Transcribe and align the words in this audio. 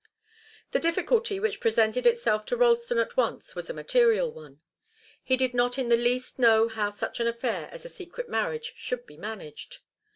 The 0.71 0.79
difficulty 0.79 1.39
which 1.39 1.59
presented 1.59 2.07
itself 2.07 2.43
to 2.47 2.57
Ralston 2.57 2.97
at 2.97 3.15
once 3.15 3.53
was 3.55 3.69
a 3.69 3.73
material 3.75 4.31
one. 4.31 4.59
He 5.21 5.37
did 5.37 5.53
not 5.53 5.77
in 5.77 5.89
the 5.89 5.95
least 5.95 6.39
know 6.39 6.67
how 6.67 6.89
such 6.89 7.19
an 7.19 7.27
affair 7.27 7.69
as 7.71 7.85
a 7.85 7.89
secret 7.89 8.27
marriage 8.27 8.73
should 8.75 9.05
be 9.05 9.15
managed. 9.15 9.77